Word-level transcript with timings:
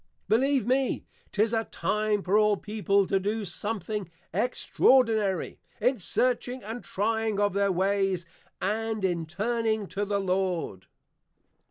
Believe 0.27 0.65
me, 0.65 1.05
'tis 1.31 1.53
a 1.53 1.65
time 1.65 2.23
for 2.23 2.35
all 2.35 2.57
people 2.57 3.05
to 3.05 3.19
do 3.19 3.45
something 3.45 4.09
extraordinary, 4.33 5.59
in 5.79 5.99
searching 5.99 6.63
and 6.63 6.83
trying 6.83 7.39
of 7.39 7.53
their 7.53 7.71
ways, 7.71 8.25
and 8.59 9.05
in 9.05 9.27
turning 9.27 9.85
to 9.89 10.03
the 10.03 10.19
Lord. 10.19 10.87